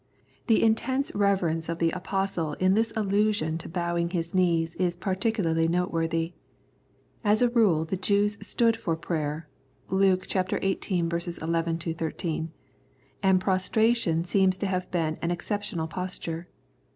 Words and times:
The 0.47 0.63
intense 0.63 1.13
reverence 1.13 1.69
of 1.69 1.77
the 1.77 1.91
Apostle 1.91 2.53
in 2.53 2.73
this 2.73 2.91
allusion 2.95 3.59
to 3.59 3.69
bowing 3.69 4.09
his 4.09 4.33
knees 4.33 4.73
is 4.77 4.95
particularly 4.95 5.67
noteworthy. 5.67 6.33
As 7.23 7.43
a 7.43 7.49
rule 7.51 7.85
the 7.85 7.97
Jews 7.97 8.39
stood 8.41 8.75
for 8.75 8.95
prayer 8.95 9.47
(Luke 9.91 10.25
xviii. 10.27 10.97
11 11.11 11.77
13), 11.77 12.51
and 13.21 13.39
prostration 13.39 14.25
seems 14.25 14.57
to 14.57 14.65
have 14.65 14.89
been 14.89 15.19
an 15.21 15.29
exceptional 15.29 15.85
posture. 15.85 16.47